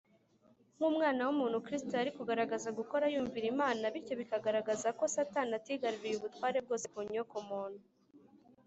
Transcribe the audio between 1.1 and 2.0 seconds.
w’umuntu, Kristo